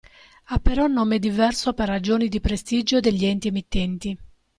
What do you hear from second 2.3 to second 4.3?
prestigio degli enti emittenti.